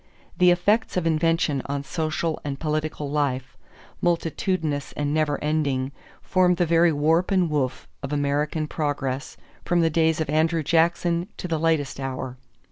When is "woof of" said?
7.51-8.11